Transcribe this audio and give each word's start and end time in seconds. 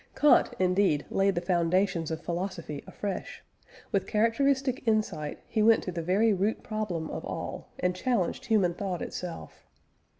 Kant, 0.15 0.49
indeed, 0.57 1.05
laid 1.11 1.35
the 1.35 1.41
foundations 1.41 2.09
of 2.09 2.23
philosophy 2.23 2.83
afresh. 2.87 3.43
With 3.91 4.07
characteristic 4.07 4.81
insight, 4.87 5.37
he 5.45 5.61
went 5.61 5.83
to 5.83 5.91
the 5.91 6.01
very 6.01 6.33
root 6.33 6.63
problem 6.63 7.07
of 7.11 7.23
all, 7.23 7.67
and 7.77 7.95
challenged 7.95 8.45
human 8.47 8.73
thought 8.73 9.03
itself. 9.03 9.63